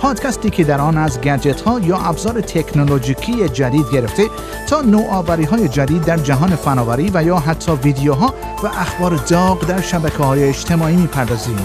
پادکستی 0.00 0.50
که 0.50 0.64
در 0.64 0.80
آن 0.80 0.98
از 0.98 1.20
گجت 1.20 1.60
ها 1.60 1.80
یا 1.80 1.98
ابزار 1.98 2.40
تکنولوژیکی 2.40 3.48
جدید 3.48 3.86
گرفته 3.92 4.22
تا 4.68 4.80
نوآوری 4.80 5.44
های 5.44 5.68
جدید 5.68 6.04
در 6.04 6.16
جهان 6.16 6.56
فناوری 6.56 7.10
و 7.14 7.22
یا 7.22 7.38
حتی 7.38 7.72
ویدیوها 7.72 8.34
و 8.62 8.66
اخبار 8.66 9.16
داغ 9.16 9.66
در 9.66 9.80
شبکه 9.80 10.22
های 10.22 10.44
اجتماعی 10.44 10.96
می‌پردازیم. 10.96 11.56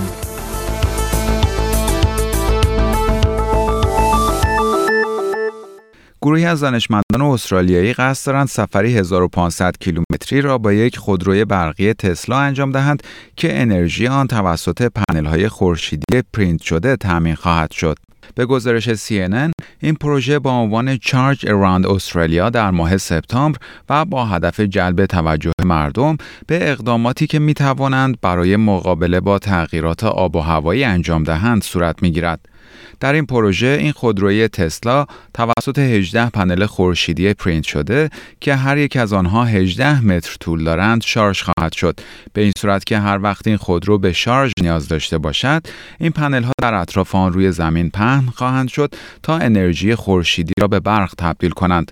گروهی 6.22 6.46
از 6.46 6.60
دانشمندان 6.60 7.22
استرالیایی 7.22 7.94
قصد 7.94 8.28
دارند 8.28 8.48
سفری 8.48 8.98
1500 8.98 9.78
کیلومتری 9.80 10.42
را 10.42 10.58
با 10.58 10.74
یک 10.74 10.98
خودروی 10.98 11.46
برقی 11.46 11.94
تسلا 11.94 12.38
انجام 12.38 12.72
دهند 12.72 13.04
که 13.36 13.62
انرژی 13.62 14.08
آن 14.08 14.28
توسط 14.28 14.92
پنل 14.92 15.48
خورشیدی 15.48 16.24
پرینت 16.34 16.62
شده 16.62 16.96
تامین 16.96 17.36
خواهد 17.36 17.72
شد. 17.72 18.05
به 18.36 18.46
گزارش 18.46 18.90
CNN 18.90 19.52
این 19.80 19.96
پروژه 19.96 20.40
با 20.40 20.52
عنوان 20.52 20.98
Charge 20.98 21.46
Around 21.50 21.88
Australia 21.88 22.50
در 22.50 22.72
ماه 22.72 22.98
سپتامبر 22.98 23.58
و 23.90 24.06
با 24.06 24.26
هدف 24.26 24.60
جلب 24.60 25.06
توجه 25.06 25.52
مردم 25.66 26.18
به 26.48 26.72
اقداماتی 26.72 27.28
که 27.28 27.40
می 27.40 27.54
توانند 27.54 28.22
برای 28.22 28.56
مقابله 28.56 29.20
با 29.20 29.40
تغییرات 29.40 30.04
آب 30.04 30.36
و 30.36 30.40
هوایی 30.40 30.84
انجام 30.84 31.24
دهند 31.24 31.64
صورت 31.64 32.04
می 32.04 32.12
گیرد. 32.12 32.55
در 33.00 33.14
این 33.14 33.26
پروژه 33.26 33.78
این 33.82 33.92
خودروی 33.92 34.48
تسلا 34.48 35.06
توسط 35.34 35.80
18 35.80 36.30
پنل 36.30 36.66
خورشیدی 36.66 37.34
پرینت 37.34 37.64
شده 37.64 38.10
که 38.40 38.56
هر 38.56 38.78
یک 38.78 38.98
از 38.98 39.14
آنها 39.14 39.46
18 39.46 40.06
متر 40.06 40.38
طول 40.40 40.64
دارند 40.64 41.02
شارژ 41.04 41.42
خواهد 41.42 41.74
شد. 41.74 42.00
به 42.34 42.42
این 42.42 42.52
صورت 42.58 42.86
که 42.86 42.98
هر 43.00 43.20
وقت 43.22 43.48
این 43.48 43.58
خودرو 43.58 43.98
به 43.98 44.14
شارژ 44.14 44.52
نیاز 44.62 44.88
داشته 44.88 45.18
باشد 45.18 45.68
این 46.00 46.12
پنل 46.12 46.44
ها 46.44 46.52
در 46.62 46.74
اطراف 46.74 47.16
آن 47.16 47.34
روی 47.34 47.52
زمین 47.52 47.90
پهن 47.90 48.26
خواهند 48.36 48.68
شد 48.68 48.96
تا 49.24 49.38
انرژی 49.38 49.96
خورشیدی 49.96 50.54
را 50.62 50.68
به 50.68 50.80
برق 50.80 51.14
تبدیل 51.18 51.52
کنند. 51.52 51.92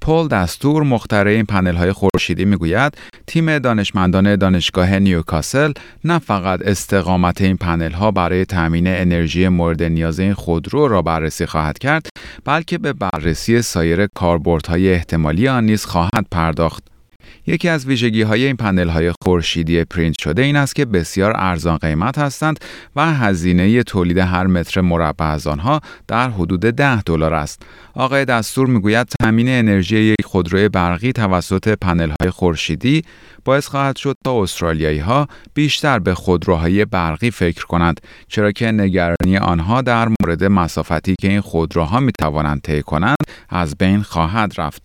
پال 0.00 0.28
دستور 0.28 0.82
مخترع 0.82 1.30
این 1.30 1.44
پنل 1.44 1.74
های 1.74 1.92
خورشیدی 1.92 2.44
می‌گوید 2.44 2.96
تیم 3.26 3.58
دانشمندان 3.58 4.36
دانشگاه 4.36 4.98
نیوکاسل 4.98 5.72
نه 6.04 6.18
فقط 6.18 6.62
استقامت 6.62 7.40
این 7.40 7.56
پنل 7.56 7.92
ها 7.92 8.10
برای 8.10 8.44
تامین 8.44 8.86
انرژی 8.86 9.48
مورد 9.48 9.82
نیاز 9.82 10.20
این 10.20 10.34
خودرو 10.34 10.88
را 10.88 11.02
بررسی 11.02 11.46
خواهد 11.46 11.78
کرد 11.78 12.08
بلکه 12.44 12.78
به 12.78 12.92
بررسی 12.92 13.62
سایر 13.62 14.06
کاربردهای 14.06 14.92
احتمالی 14.92 15.48
آن 15.48 15.64
نیز 15.64 15.84
خواهد 15.84 16.26
پرداخت. 16.30 16.91
یکی 17.46 17.68
از 17.68 17.86
ویژگی 17.86 18.22
های 18.22 18.46
این 18.46 18.56
پنل 18.56 18.88
های 18.88 19.12
خورشیدی 19.24 19.84
پرینت 19.84 20.14
شده 20.20 20.42
این 20.42 20.56
است 20.56 20.74
که 20.74 20.84
بسیار 20.84 21.32
ارزان 21.36 21.76
قیمت 21.76 22.18
هستند 22.18 22.60
و 22.96 23.12
هزینه 23.12 23.82
تولید 23.82 24.18
هر 24.18 24.46
متر 24.46 24.80
مربع 24.80 25.24
از 25.24 25.46
آنها 25.46 25.80
در 26.08 26.30
حدود 26.30 26.60
10 26.60 27.02
دلار 27.02 27.34
است. 27.34 27.62
آقای 27.94 28.24
دستور 28.24 28.66
می‌گوید 28.66 29.06
تامین 29.20 29.48
انرژی 29.48 29.98
یک 29.98 30.24
خودروی 30.24 30.68
برقی 30.68 31.12
توسط 31.12 31.68
پنل 31.68 32.12
های 32.20 32.30
خورشیدی 32.30 33.02
باعث 33.44 33.66
خواهد 33.66 33.96
شد 33.96 34.16
تا 34.24 34.42
استرالیایی 34.42 34.98
ها 34.98 35.28
بیشتر 35.54 35.98
به 35.98 36.14
خودروهای 36.14 36.84
برقی 36.84 37.30
فکر 37.30 37.64
کنند 37.64 38.00
چرا 38.28 38.52
که 38.52 38.72
نگرانی 38.72 39.36
آنها 39.36 39.82
در 39.82 40.08
مورد 40.08 40.44
مسافتی 40.44 41.14
که 41.20 41.28
این 41.28 41.40
خودروها 41.40 42.00
می 42.00 42.12
توانند 42.18 42.60
طی 42.60 42.82
کنند 42.82 43.16
از 43.48 43.76
بین 43.78 44.02
خواهد 44.02 44.54
رفت. 44.58 44.82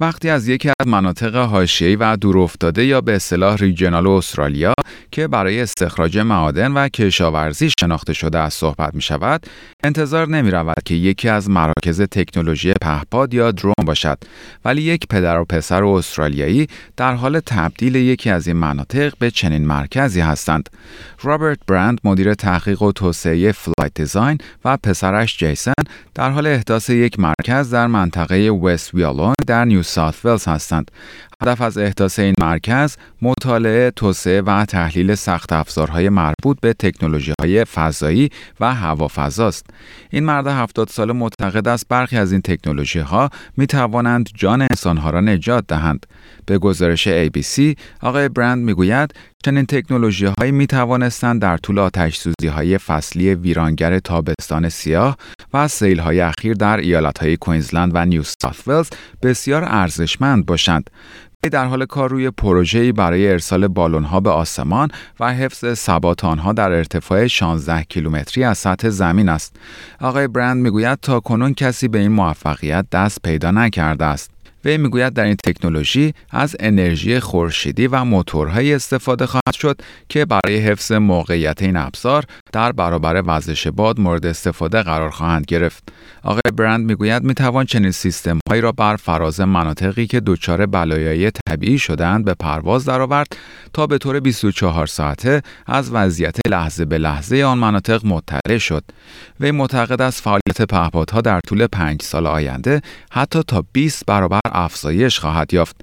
وقتی 0.00 0.30
از 0.30 0.48
یکی 0.48 0.68
از 0.68 0.88
مناطق 0.88 1.36
حاشیه‌ای 1.36 1.96
و 1.96 2.16
دورافتاده 2.16 2.84
یا 2.84 3.00
به 3.00 3.16
اصطلاح 3.16 3.56
regional 3.56 4.06
استرالیا 4.06 4.74
که 5.10 5.28
برای 5.28 5.60
استخراج 5.60 6.18
معادن 6.18 6.72
و 6.72 6.88
کشاورزی 6.88 7.70
شناخته 7.80 8.12
شده 8.12 8.38
است 8.38 8.54
صحبت 8.54 8.94
می 8.94 9.02
شود، 9.02 9.46
انتظار 9.84 10.28
نمی 10.28 10.50
رود 10.50 10.76
که 10.84 10.94
یکی 10.94 11.28
از 11.28 11.50
مراکز 11.50 12.00
تکنولوژی 12.00 12.72
پهپاد 12.82 13.34
یا 13.34 13.50
drone 13.50 13.74
باشد، 13.86 14.18
ولی 14.64 14.82
یک 14.82 15.06
پدر 15.10 15.38
و 15.38 15.44
پسر 15.44 15.84
استرالیایی 15.84 16.66
در 16.96 17.14
حال 17.14 17.40
تبدیل 17.40 17.94
یکی 17.94 18.30
از 18.30 18.46
این 18.46 18.56
مناطق 18.56 19.12
به 19.18 19.30
چنین 19.30 19.66
مرکزی 19.66 20.20
هستند. 20.20 20.68
رابرت 21.22 21.58
برند 21.66 22.00
مدیر 22.04 22.34
تحقیق 22.34 22.82
و 22.82 22.92
توسعه 22.92 23.52
Flight 23.52 23.94
Design 23.94 24.38
و 24.64 24.76
پسرش 24.76 25.38
جیسن 25.38 25.73
در 26.14 26.30
حال 26.30 26.46
احداث 26.46 26.90
یک 26.90 27.20
مرکز 27.20 27.70
در 27.70 27.86
منطقه 27.86 28.50
وست 28.50 28.94
ویالون 28.94 29.34
در 29.46 29.64
نیو 29.64 29.82
ساوت 29.82 30.24
ولز 30.24 30.48
هستند. 30.48 30.90
هدف 31.42 31.60
از 31.60 31.78
احداث 31.78 32.18
این 32.18 32.34
مرکز 32.40 32.96
مطالعه، 33.22 33.90
توسعه 33.90 34.40
و 34.40 34.64
تحلیل 34.64 35.14
سخت 35.14 35.52
افزارهای 35.52 36.08
مربوط 36.08 36.60
به 36.60 36.72
تکنولوژی 36.72 37.32
های 37.40 37.64
فضایی 37.64 38.30
و 38.60 38.74
هوافضاست. 38.74 39.66
این 40.10 40.24
مرد 40.24 40.46
70 40.46 40.88
ساله 40.88 41.12
معتقد 41.12 41.68
است 41.68 41.88
برخی 41.88 42.16
از 42.16 42.32
این 42.32 42.40
تکنولوژی 42.40 42.98
ها 42.98 43.30
می 43.56 43.66
توانند 43.66 44.28
جان 44.34 44.62
انسانها 44.62 45.10
را 45.10 45.20
نجات 45.20 45.64
دهند. 45.68 46.06
به 46.46 46.58
گزارش 46.58 47.08
ABC، 47.08 47.74
آقای 48.00 48.28
برند 48.28 48.64
می‌گوید 48.64 49.14
چنین 49.44 49.66
تکنولوژی 49.66 50.26
هایی 50.26 50.52
می 50.52 50.66
توانستند 50.66 51.42
در 51.42 51.56
طول 51.56 51.78
آتش 51.78 52.16
سوزی 52.16 52.48
های 52.48 52.78
فصلی 52.78 53.34
ویرانگر 53.34 53.98
تابستان 53.98 54.68
سیاه 54.68 55.16
و 55.54 55.68
سیل 55.68 55.98
های 55.98 56.20
اخیر 56.20 56.54
در 56.54 56.76
ایالت 56.76 57.18
های 57.18 57.36
کوینزلند 57.36 57.90
و 57.94 58.04
نیو 58.04 58.22
ساوت 58.22 58.68
ولز 58.68 58.90
بسیار 59.22 59.64
ارزشمند 59.64 60.46
باشند. 60.46 60.90
در 61.48 61.64
حال 61.64 61.86
کار 61.86 62.10
روی 62.10 62.30
پروژه‌ای 62.30 62.92
برای 62.92 63.28
ارسال 63.28 63.68
بالون‌ها 63.68 64.20
به 64.20 64.30
آسمان 64.30 64.88
و 65.20 65.34
حفظ 65.34 65.74
ثبات 65.74 66.24
آنها 66.24 66.52
در 66.52 66.72
ارتفاع 66.72 67.26
16 67.26 67.82
کیلومتری 67.82 68.44
از 68.44 68.58
سطح 68.58 68.88
زمین 68.88 69.28
است. 69.28 69.56
آقای 70.00 70.28
برند 70.28 70.62
می‌گوید 70.62 70.98
تا 71.02 71.20
کنون 71.20 71.54
کسی 71.54 71.88
به 71.88 71.98
این 71.98 72.12
موفقیت 72.12 72.86
دست 72.92 73.18
پیدا 73.22 73.50
نکرده 73.50 74.04
است. 74.04 74.30
وی 74.64 74.78
می‌گوید 74.78 75.12
در 75.12 75.24
این 75.24 75.36
تکنولوژی 75.44 76.14
از 76.30 76.56
انرژی 76.60 77.20
خورشیدی 77.20 77.86
و 77.86 78.04
موتورهایی 78.04 78.74
استفاده 78.74 79.26
خواهد 79.26 79.54
شد 79.54 79.80
که 80.08 80.24
برای 80.24 80.58
حفظ 80.58 80.92
موقعیت 80.92 81.62
این 81.62 81.76
ابزار 81.76 82.24
در 82.54 82.72
برابر 82.72 83.22
وزش 83.26 83.66
باد 83.66 84.00
مورد 84.00 84.26
استفاده 84.26 84.82
قرار 84.82 85.10
خواهند 85.10 85.44
گرفت. 85.44 85.88
آقای 86.22 86.52
برند 86.56 86.86
می‌گوید 86.86 87.22
می‌توان 87.22 87.66
چنین 87.66 87.90
سیستم 87.90 88.38
هایی 88.48 88.60
را 88.62 88.72
بر 88.72 88.96
فراز 88.96 89.40
مناطقی 89.40 90.06
که 90.06 90.20
دچار 90.20 90.66
بلایای 90.66 91.30
طبیعی 91.48 91.78
شدند 91.78 92.24
به 92.24 92.34
پرواز 92.34 92.84
درآورد 92.84 93.26
تا 93.72 93.86
به 93.86 93.98
طور 93.98 94.20
24 94.20 94.86
ساعته 94.86 95.42
از 95.66 95.90
وضعیت 95.92 96.36
لحظه 96.48 96.84
به 96.84 96.98
لحظه 96.98 97.42
آن 97.42 97.58
مناطق 97.58 98.06
مطلع 98.06 98.58
شد. 98.58 98.84
وی 99.40 99.50
معتقد 99.50 100.02
است 100.02 100.22
فعالیت 100.22 100.62
پهپادها 100.68 101.20
در 101.20 101.40
طول 101.40 101.66
پنج 101.66 102.02
سال 102.02 102.26
آینده 102.26 102.82
حتی 103.12 103.42
تا 103.42 103.64
20 103.72 104.06
برابر 104.06 104.40
افزایش 104.52 105.18
خواهد 105.18 105.54
یافت. 105.54 105.76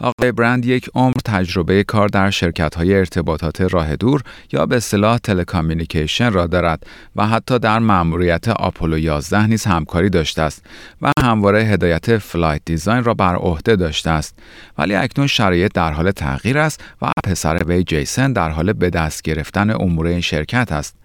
آقای 0.00 0.32
برند 0.32 0.66
یک 0.66 0.90
عمر 0.94 1.14
تجربه 1.24 1.84
کار 1.84 2.08
در 2.08 2.30
شرکت 2.30 2.74
های 2.74 2.94
ارتباطات 2.94 3.60
راه 3.60 3.96
دور 3.96 4.22
یا 4.52 4.66
به 4.66 4.76
اصطلاح 4.76 5.18
telecommunication 5.18 6.15
را 6.20 6.46
دارد 6.46 6.86
و 7.16 7.26
حتی 7.26 7.58
در 7.58 7.78
مأموریت 7.78 8.48
آپولو 8.48 8.98
11 8.98 9.46
نیز 9.46 9.64
همکاری 9.64 10.10
داشته 10.10 10.42
است 10.42 10.66
و 11.02 11.12
همواره 11.20 11.64
هدایت 11.64 12.18
Flight 12.18 12.60
Design 12.64 13.04
را 13.04 13.14
بر 13.14 13.34
عهده 13.34 13.76
داشته 13.76 14.10
است 14.10 14.38
ولی 14.78 14.94
اکنون 14.94 15.26
شرایط 15.26 15.72
در 15.74 15.92
حال 15.92 16.10
تغییر 16.10 16.58
است 16.58 16.84
و 17.02 17.10
پسر 17.24 17.62
وی 17.66 17.84
جیسن 17.84 18.32
در 18.32 18.50
حال 18.50 18.72
به 18.72 18.90
دست 18.90 19.22
گرفتن 19.22 19.70
امور 19.70 20.06
این 20.06 20.20
شرکت 20.20 20.72
است 20.72 20.96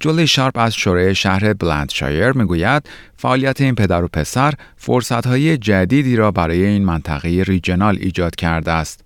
جولی 0.00 0.26
شارپ 0.26 0.58
از 0.58 0.74
شورای 0.74 1.14
شهر 1.14 1.52
بلندشایر 1.52 2.32
می‌گوید 2.32 2.88
فعالیت 3.16 3.60
این 3.60 3.74
پدر 3.74 4.04
و 4.04 4.08
پسر 4.08 4.54
فرصتهای 4.76 5.56
جدیدی 5.56 6.16
را 6.16 6.30
برای 6.30 6.64
این 6.64 6.84
منطقه 6.84 7.28
regional 7.28 7.98
ایجاد 8.00 8.34
کرده 8.34 8.72
است. 8.72 9.04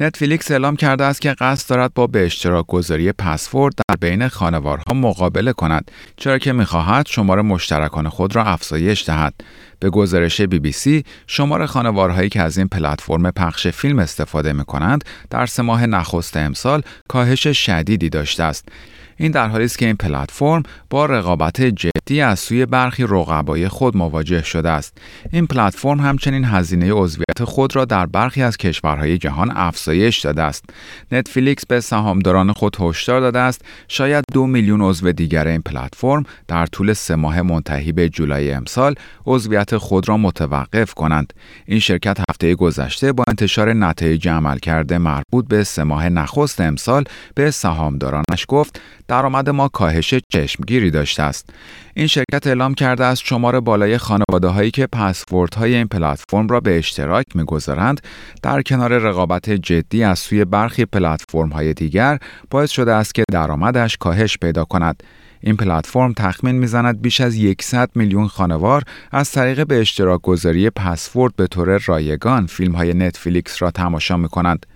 نتفلیکس 0.00 0.50
اعلام 0.50 0.76
کرده 0.76 1.04
است 1.04 1.20
که 1.20 1.32
قصد 1.32 1.70
دارد 1.70 1.94
با 1.94 2.06
به 2.06 2.26
اشتراک 2.26 2.66
گذاری 2.66 3.12
پسورد 3.12 3.74
در 3.88 3.96
بین 4.00 4.28
خانوارها 4.28 4.94
مقابله 4.94 5.52
کند 5.52 5.90
چرا 6.16 6.38
که 6.38 6.52
می‌خواهد 6.52 7.06
شماره 7.06 7.42
مشترکان 7.42 8.08
خود 8.08 8.36
را 8.36 8.44
افزایش 8.44 9.08
دهد. 9.08 9.34
به 9.80 9.90
گزارش 9.90 10.40
بی 10.40 10.58
بی 10.58 10.72
سی 10.72 11.04
شمار 11.26 11.66
خانوارهایی 11.66 12.28
که 12.28 12.40
از 12.42 12.58
این 12.58 12.68
پلتفرم 12.68 13.30
پخش 13.30 13.66
فیلم 13.66 13.98
استفاده 13.98 14.52
می 14.52 14.64
کنند 14.64 15.04
در 15.30 15.46
سه 15.46 15.62
ماه 15.62 15.86
نخست 15.86 16.36
امسال 16.36 16.82
کاهش 17.08 17.48
شدیدی 17.48 18.08
داشته 18.08 18.42
است. 18.42 18.68
این 19.16 19.30
در 19.30 19.48
حالی 19.48 19.64
است 19.64 19.78
که 19.78 19.86
این 19.86 19.96
پلتفرم 19.96 20.62
با 20.90 21.06
رقابت 21.06 21.62
جدی 21.62 22.20
از 22.20 22.40
سوی 22.40 22.66
برخی 22.66 23.02
رقبای 23.02 23.68
خود 23.68 23.96
مواجه 23.96 24.42
شده 24.42 24.70
است. 24.70 24.98
این 25.32 25.46
پلتفرم 25.46 26.00
همچنین 26.00 26.44
هزینه 26.44 26.92
عضویت 26.92 27.44
خود 27.44 27.76
را 27.76 27.84
در 27.84 28.06
برخی 28.06 28.42
از 28.42 28.56
کشورهای 28.56 29.18
جهان 29.18 29.52
افزایش 29.56 30.18
داده 30.18 30.42
است. 30.42 30.64
نتفلیکس 31.12 31.66
به 31.66 31.80
سهامداران 31.80 32.52
خود 32.52 32.76
هشدار 32.80 33.20
داده 33.20 33.38
است. 33.38 33.64
شاید 33.88 34.24
دو 34.32 34.46
میلیون 34.46 34.82
عضو 34.82 35.12
دیگر 35.12 35.48
این 35.48 35.62
پلتفرم 35.62 36.24
در 36.48 36.66
طول 36.66 36.92
سه 36.92 37.14
ماه 37.14 37.42
منتهی 37.42 37.92
به 37.92 38.08
جولای 38.08 38.52
امسال 38.52 38.94
عضویت 39.26 39.76
خود 39.76 40.08
را 40.08 40.16
متوقف 40.16 40.94
کنند. 40.94 41.32
این 41.66 41.78
شرکت 41.78 42.18
هفته 42.30 42.54
گذشته 42.54 43.12
با 43.12 43.24
انتشار 43.28 43.72
نتایج 43.72 44.28
عملکرد 44.28 44.92
مربوط 44.92 45.48
به 45.48 45.64
سه 45.64 45.84
ماه 45.84 46.08
نخست 46.08 46.60
امسال 46.60 47.04
به 47.34 47.50
سهامدارانش 47.50 48.44
گفت 48.48 48.80
درآمد 49.08 49.50
ما 49.50 49.68
کاهش 49.68 50.14
چشمگیری 50.28 50.90
داشته 50.90 51.22
است. 51.22 51.50
این 51.94 52.06
شرکت 52.06 52.46
اعلام 52.46 52.74
کرده 52.74 53.04
است 53.04 53.22
شمار 53.24 53.60
بالای 53.60 53.98
خانواده 53.98 54.48
هایی 54.48 54.70
که 54.70 54.86
پسورد 54.86 55.54
های 55.54 55.74
این 55.74 55.86
پلتفرم 55.86 56.48
را 56.48 56.60
به 56.60 56.78
اشتراک 56.78 57.26
می‌گذارند 57.34 58.00
در 58.42 58.62
کنار 58.62 58.98
رقابت 58.98 59.50
جدی 59.50 60.04
از 60.04 60.18
سوی 60.18 60.44
برخی 60.44 60.84
پلتفرم 60.84 61.48
های 61.48 61.74
دیگر 61.74 62.18
باعث 62.50 62.70
شده 62.70 62.92
است 62.92 63.14
که 63.14 63.24
درآمدش 63.32 63.96
کاهش 63.96 64.38
پیدا 64.38 64.64
کند. 64.64 65.02
این 65.40 65.56
پلتفرم 65.56 66.12
تخمین 66.12 66.54
می‌زند 66.54 67.02
بیش 67.02 67.20
از 67.20 67.36
100 67.60 67.90
میلیون 67.94 68.28
خانوار 68.28 68.82
از 69.12 69.32
طریق 69.32 69.66
به 69.66 69.80
اشتراک 69.80 70.22
گذاری 70.22 70.70
پسورد 70.70 71.36
به 71.36 71.46
طور 71.46 71.78
رایگان 71.86 72.46
فیلم 72.46 72.72
های 72.72 72.94
نتفلیکس 72.94 73.62
را 73.62 73.70
تماشا 73.70 74.16
می 74.16 74.28
کنند. 74.28 74.66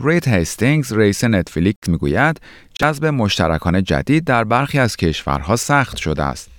رید 0.00 0.28
هستینگز 0.28 0.92
رئیس 0.92 1.24
نتفلیکس 1.24 1.88
می‌گوید 1.88 2.40
جذب 2.80 3.06
مشترکان 3.06 3.82
جدید 3.82 4.24
در 4.24 4.44
برخی 4.44 4.78
از 4.78 4.96
کشورها 4.96 5.56
سخت 5.56 5.96
شده 5.96 6.22
است. 6.22 6.50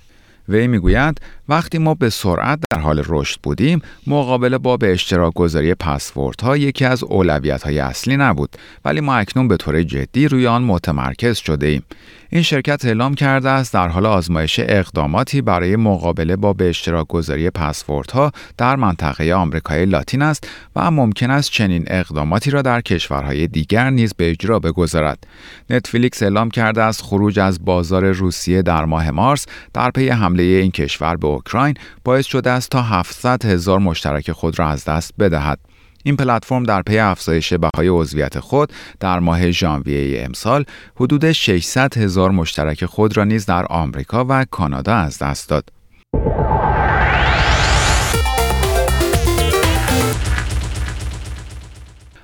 وی 0.48 0.66
می‌گوید 0.66 1.20
وقتی 1.48 1.78
ما 1.78 1.94
به 1.94 2.10
سرعت 2.10 2.58
در 2.70 2.78
حال 2.80 3.02
رشد 3.06 3.40
بودیم 3.42 3.82
مقابله 4.06 4.58
با 4.58 4.76
به 4.76 4.92
اشتراک 4.92 5.34
گذاری 5.34 5.74
پسوردها 5.74 6.56
یکی 6.56 6.84
از 6.84 7.04
اولویت 7.04 7.62
های 7.62 7.78
اصلی 7.78 8.16
نبود 8.16 8.56
ولی 8.84 9.00
ما 9.00 9.14
اکنون 9.14 9.48
به 9.48 9.56
طور 9.56 9.82
جدی 9.82 10.28
روی 10.28 10.46
آن 10.46 10.62
متمرکز 10.62 11.36
شده 11.36 11.66
ایم. 11.66 11.82
این 12.30 12.42
شرکت 12.42 12.84
اعلام 12.84 13.14
کرده 13.14 13.50
است 13.50 13.74
در 13.74 13.88
حال 13.88 14.06
آزمایش 14.06 14.60
اقداماتی 14.62 15.40
برای 15.40 15.76
مقابله 15.76 16.36
با 16.36 16.52
به 16.52 16.68
اشتراک 16.68 17.06
گذاری 17.08 17.50
پسوردها 17.50 18.32
در 18.56 18.76
منطقه 18.76 19.32
آمریکای 19.34 19.86
لاتین 19.86 20.22
است 20.22 20.48
و 20.76 20.90
ممکن 20.90 21.30
است 21.30 21.50
چنین 21.50 21.84
اقداماتی 21.86 22.50
را 22.50 22.62
در 22.62 22.80
کشورهای 22.80 23.46
دیگر 23.46 23.90
نیز 23.90 24.14
به 24.14 24.30
اجرا 24.30 24.58
بگذارد. 24.58 25.26
نتفلیکس 25.70 26.22
اعلام 26.22 26.50
کرده 26.50 26.82
است 26.82 27.02
خروج 27.02 27.38
از 27.38 27.64
بازار 27.64 28.10
روسیه 28.10 28.62
در 28.62 28.84
ماه 28.84 29.10
مارس 29.10 29.46
در 29.74 29.90
پی 29.90 30.08
حمله 30.08 30.42
این 30.42 30.70
کشور 30.70 31.16
به 31.16 31.37
اوکراین 31.38 31.74
باعث 32.04 32.26
شده 32.26 32.50
است 32.50 32.70
تا 32.70 32.82
700 32.82 33.44
هزار 33.44 33.78
مشترک 33.78 34.32
خود 34.32 34.58
را 34.58 34.68
از 34.68 34.84
دست 34.84 35.14
بدهد. 35.18 35.58
این 36.04 36.16
پلتفرم 36.16 36.62
در 36.62 36.82
پی 36.82 36.98
افزایش 36.98 37.52
بهای 37.52 37.88
عضویت 37.88 38.40
خود 38.40 38.72
در 39.00 39.18
ماه 39.18 39.50
ژانویه 39.50 40.24
امسال 40.24 40.64
حدود 40.96 41.32
600 41.32 41.98
هزار 41.98 42.30
مشترک 42.30 42.84
خود 42.84 43.16
را 43.16 43.24
نیز 43.24 43.46
در 43.46 43.66
آمریکا 43.66 44.26
و 44.28 44.44
کانادا 44.50 44.94
از 44.94 45.18
دست 45.18 45.48
داد. 45.48 45.77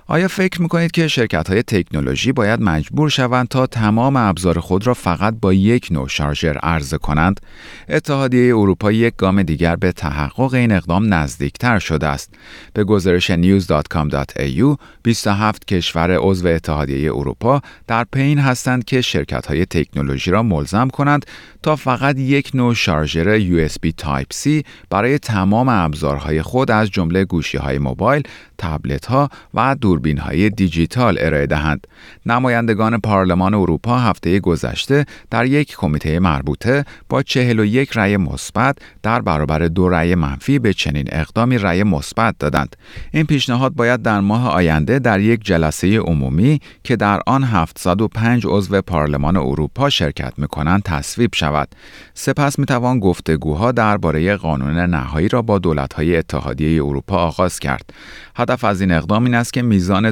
آیا 0.06 0.28
فکر 0.28 0.62
می‌کنید 0.62 0.90
که 0.90 1.08
شرکت 1.08 1.50
های 1.50 1.62
تکنولوژی 1.62 2.32
باید 2.32 2.60
مجبور 2.60 3.08
شوند 3.08 3.48
تا 3.48 3.66
تمام 3.66 4.16
ابزار 4.16 4.60
خود 4.60 4.86
را 4.86 4.94
فقط 4.94 5.34
با 5.40 5.52
یک 5.52 5.88
نوع 5.90 6.08
شارژر 6.08 6.58
عرضه 6.58 6.98
کنند؟ 6.98 7.40
اتحادیه 7.88 8.56
اروپا 8.56 8.92
یک 8.92 9.14
گام 9.16 9.42
دیگر 9.42 9.76
به 9.76 9.92
تحقق 9.92 10.54
این 10.54 10.72
اقدام 10.72 11.14
نزدیکتر 11.14 11.78
شده 11.78 12.06
است. 12.06 12.34
به 12.72 12.84
گزارش 12.84 13.30
news.com.au 13.30 14.76
27 15.02 15.66
کشور 15.66 16.16
عضو 16.20 16.48
اتحادیه 16.48 17.12
اروپا 17.12 17.60
در 17.86 18.06
پین 18.12 18.38
هستند 18.38 18.84
که 18.84 19.00
شرکت 19.00 19.46
های 19.46 19.66
تکنولوژی 19.66 20.30
را 20.30 20.42
ملزم 20.42 20.88
کنند 20.88 21.26
تا 21.62 21.76
فقط 21.76 22.18
یک 22.18 22.50
نوع 22.54 22.74
شارژر 22.74 23.38
USB 23.38 23.90
Type-C 24.02 24.62
برای 24.90 25.18
تمام 25.18 25.68
ابزارهای 25.68 26.42
خود 26.42 26.70
از 26.70 26.90
جمله 26.90 27.24
گوشی 27.24 27.58
های 27.58 27.78
موبایل، 27.78 28.22
تبلت 28.58 29.06
ها 29.06 29.28
و 29.54 29.60
دوربین 29.94 30.18
های 30.18 30.50
دیجیتال 30.50 31.16
ارائه 31.20 31.46
دهند. 31.46 31.86
نمایندگان 32.26 32.98
پارلمان 32.98 33.54
اروپا 33.54 33.98
هفته 33.98 34.40
گذشته 34.40 35.04
در 35.30 35.46
یک 35.46 35.76
کمیته 35.76 36.18
مربوطه 36.18 36.84
با 37.08 37.22
41 37.22 37.90
رأی 37.94 38.16
مثبت 38.16 38.78
در 39.02 39.20
برابر 39.20 39.58
دو 39.58 39.88
رأی 39.88 40.14
منفی 40.14 40.58
به 40.58 40.72
چنین 40.72 41.04
اقدامی 41.12 41.58
رأی 41.58 41.82
مثبت 41.82 42.34
دادند. 42.38 42.76
این 43.12 43.24
پیشنهاد 43.24 43.74
باید 43.74 44.02
در 44.02 44.20
ماه 44.20 44.48
آینده 44.48 44.98
در 44.98 45.20
یک 45.20 45.44
جلسه 45.44 45.98
عمومی 45.98 46.60
که 46.84 46.96
در 46.96 47.20
آن 47.26 47.44
705 47.44 48.42
عضو 48.46 48.80
پارلمان 48.80 49.36
اروپا 49.36 49.90
شرکت 49.90 50.32
می‌کنند 50.38 50.82
تصویب 50.82 51.34
شود. 51.34 51.68
سپس 52.14 52.58
می‌توان 52.58 53.00
گفتگوها 53.00 53.72
درباره 53.72 54.36
قانون 54.36 54.78
نهایی 54.78 55.28
را 55.28 55.42
با 55.42 55.58
دولت‌های 55.58 56.16
اتحادیه 56.16 56.84
اروپا 56.84 57.16
آغاز 57.16 57.58
کرد. 57.58 57.92
هدف 58.36 58.64
از 58.64 58.80
این 58.80 58.92
اقدام 58.92 59.24
این 59.24 59.34
است 59.34 59.52
که 59.52 59.62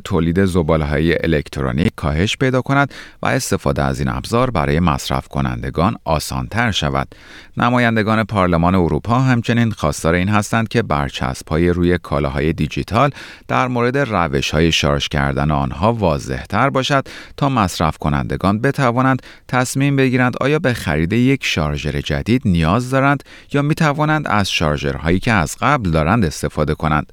تولید 0.05 0.39
های 0.69 1.25
الکترونیک 1.25 1.93
کاهش 1.97 2.37
پیدا 2.37 2.63
کند 2.63 2.95
و 3.23 3.27
استفاده 3.27 3.83
از 3.83 3.99
این 3.99 4.09
ابزار 4.09 4.51
برای 4.51 4.81
مصرف 4.81 5.29
کنندگان 5.29 5.97
آسانتر 6.05 6.71
شود. 6.71 7.09
نمایندگان 7.57 8.25
پارلمان 8.25 8.75
اروپا 8.75 9.21
همچنین 9.21 9.71
خواستار 9.71 10.15
این 10.15 10.29
هستند 10.29 10.69
که 10.69 10.83
برچسب 10.83 11.49
های 11.49 11.69
روی 11.69 11.99
کالاهای 11.99 12.53
دیجیتال 12.53 13.11
در 13.49 13.69
مورد 13.69 13.99
روش 13.99 14.51
های 14.51 14.73
شارژ 14.73 15.09
کردن 15.09 15.51
آنها 15.51 15.93
واضح 15.93 16.45
تر 16.45 16.71
باشد 16.71 17.09
تا 17.37 17.49
مصرف 17.49 17.99
کنندگان 17.99 18.61
بتوانند 18.61 19.23
تصمیم 19.49 19.97
بگیرند 19.97 20.35
آیا 20.41 20.59
به 20.59 20.75
خرید 20.75 21.13
یک 21.13 21.45
شارژر 21.45 22.01
جدید 22.01 22.43
نیاز 22.45 22.91
دارند 22.91 23.23
یا 23.53 23.63
می 23.63 23.75
توانند 23.75 24.29
از 24.29 24.51
شارژرهایی 24.51 25.19
که 25.19 25.33
از 25.33 25.57
قبل 25.61 25.91
دارند 25.91 26.25
استفاده 26.25 26.75
کنند. 26.75 27.13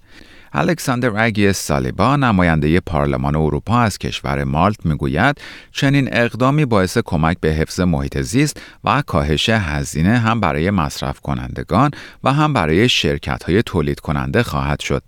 الکساندر 0.54 1.12
اگیس 1.18 1.58
سالیبا 1.58 2.16
نماینده 2.16 2.80
پارلمان 2.80 3.36
اروپا 3.36 3.80
از 3.80 3.98
کشور 3.98 4.44
مالت 4.44 4.86
می‌گوید 4.86 5.38
چنین 5.72 6.10
اقدامی 6.12 6.66
باعث 6.66 6.98
کمک 7.06 7.38
به 7.42 7.50
حفظ 7.50 7.80
محیط 7.80 8.22
زیست 8.22 8.62
و 8.84 9.02
کاهش 9.02 9.50
هزینه 9.50 10.18
هم 10.18 10.40
برای 10.40 10.72
مصرف 10.72 11.20
کنندگان 11.20 11.92
و 12.24 12.34
هم 12.34 12.54
برای 12.54 12.90
شرکت 12.90 13.44
های 13.44 13.64
تولید 13.64 14.00
کننده 14.00 14.44
خواهد 14.44 14.80
شد. 14.80 15.04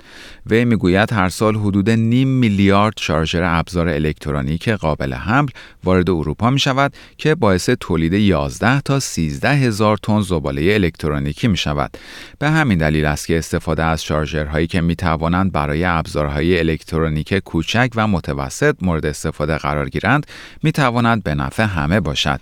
وی 0.45 0.65
می‌گوید 0.65 1.13
هر 1.13 1.29
سال 1.29 1.55
حدود 1.55 1.89
نیم 1.89 2.27
میلیارد 2.27 2.93
شارژر 2.99 3.43
ابزار 3.43 3.87
الکترونیک 3.89 4.69
قابل 4.69 5.13
حمل 5.13 5.49
وارد 5.83 6.09
اروپا 6.09 6.49
می 6.49 6.59
شود 6.59 6.93
که 7.17 7.35
باعث 7.35 7.69
تولید 7.69 8.13
11 8.13 8.81
تا 8.81 8.99
13 8.99 9.49
هزار 9.49 9.97
تن 9.97 10.21
زباله 10.21 10.73
الکترونیکی 10.73 11.47
می 11.47 11.57
شود. 11.57 11.97
به 12.39 12.49
همین 12.49 12.77
دلیل 12.77 13.05
است 13.05 13.27
که 13.27 13.37
استفاده 13.37 13.83
از 13.83 14.03
شارژرهایی 14.03 14.67
که 14.67 14.81
می 14.81 14.95
توانند 15.31 15.51
برای 15.51 15.83
ابزارهای 15.83 16.59
الکترونیک 16.59 17.33
کوچک 17.33 17.89
و 17.95 18.07
متوسط 18.07 18.75
مورد 18.81 19.05
استفاده 19.05 19.57
قرار 19.57 19.89
گیرند 19.89 20.25
می 20.63 20.71
تواند 20.71 21.23
به 21.23 21.35
نفع 21.35 21.63
همه 21.63 21.99
باشد. 21.99 22.41